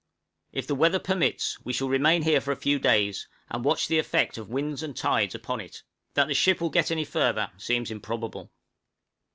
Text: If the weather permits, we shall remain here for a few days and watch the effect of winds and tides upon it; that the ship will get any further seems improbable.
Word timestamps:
If 0.51 0.65
the 0.65 0.73
weather 0.73 0.97
permits, 0.97 1.63
we 1.63 1.73
shall 1.73 1.87
remain 1.87 2.23
here 2.23 2.41
for 2.41 2.51
a 2.51 2.55
few 2.55 2.79
days 2.79 3.27
and 3.51 3.63
watch 3.63 3.87
the 3.87 3.99
effect 3.99 4.39
of 4.39 4.49
winds 4.49 4.81
and 4.81 4.97
tides 4.97 5.35
upon 5.35 5.59
it; 5.61 5.83
that 6.15 6.27
the 6.27 6.33
ship 6.33 6.59
will 6.59 6.71
get 6.71 6.89
any 6.89 7.05
further 7.05 7.51
seems 7.59 7.91
improbable. 7.91 8.49